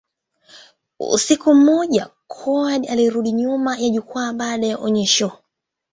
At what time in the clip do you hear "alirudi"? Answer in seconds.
2.89-3.31